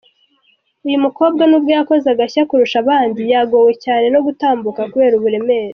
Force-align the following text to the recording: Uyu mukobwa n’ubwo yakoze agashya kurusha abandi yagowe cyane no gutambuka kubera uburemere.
Uyu 0.87 0.97
mukobwa 1.05 1.43
n’ubwo 1.45 1.69
yakoze 1.77 2.05
agashya 2.13 2.47
kurusha 2.49 2.77
abandi 2.83 3.21
yagowe 3.33 3.71
cyane 3.83 4.05
no 4.13 4.19
gutambuka 4.25 4.89
kubera 4.91 5.15
uburemere. 5.19 5.69